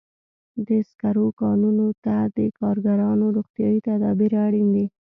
[0.67, 4.85] د سکرو کانونو ته د کارګرانو روغتیايي تدابیر اړین دي.